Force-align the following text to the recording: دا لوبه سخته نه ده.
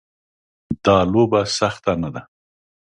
دا 0.83 0.97
لوبه 1.11 1.41
سخته 1.57 1.91
نه 2.01 2.09
ده. 2.13 2.21